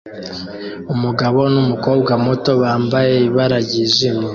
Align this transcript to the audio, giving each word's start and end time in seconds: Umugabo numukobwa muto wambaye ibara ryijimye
Umugabo 0.93 1.39
numukobwa 1.53 2.11
muto 2.25 2.51
wambaye 2.63 3.13
ibara 3.27 3.57
ryijimye 3.65 4.29